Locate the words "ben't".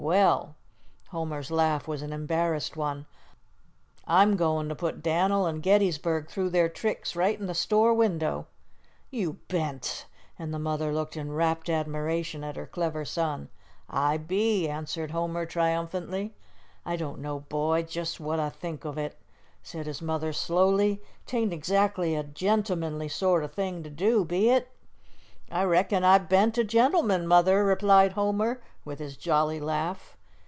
9.47-10.07, 26.17-26.57